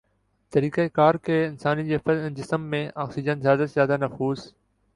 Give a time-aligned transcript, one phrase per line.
[0.53, 1.83] طریقہ کار کے انسانی
[2.35, 4.47] جسم میں آکسیجن زیادہ سے زیادہ نفوذ